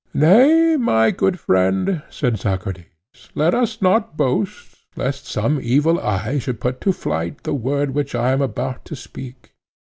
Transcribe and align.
Nay, 0.15 0.77
my 0.77 1.11
good 1.11 1.39
friend, 1.39 2.01
said 2.09 2.39
Socrates, 2.39 2.85
let 3.35 3.53
us 3.53 3.83
not 3.83 4.17
boast, 4.17 4.75
lest 4.95 5.27
some 5.27 5.59
evil 5.61 5.99
eye 5.99 6.39
should 6.39 6.59
put 6.59 6.81
to 6.81 6.91
flight 6.91 7.43
the 7.43 7.53
word 7.53 7.91
which 7.91 8.15
I 8.15 8.31
am 8.31 8.41
about 8.41 8.83
to 8.85 8.95
speak. 8.95 9.51